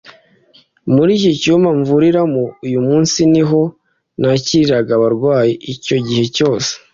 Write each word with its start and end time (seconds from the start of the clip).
(…)muri 0.93 1.11
iki 1.19 1.31
cyumba 1.41 1.69
mvuriramo 1.79 2.43
uyu 2.65 2.79
munsi 2.87 3.19
ni 3.31 3.43
ho 3.49 3.61
nakiriraga 4.21 4.91
abarwayi 4.97 5.53
icyo 5.73 5.95
gihe 6.07 6.25
cyose” 6.35 6.71